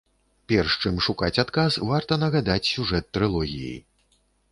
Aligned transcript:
Перш, 0.51 0.77
чым 0.83 0.95
шукаць 1.07 1.41
адказ, 1.43 1.77
варта 1.89 2.17
нагадаць 2.23 2.71
сюжэт 2.71 3.05
трылогіі. 3.19 3.77